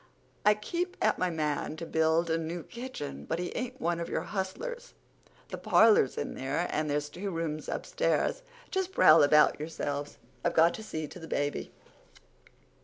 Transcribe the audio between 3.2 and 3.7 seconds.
but he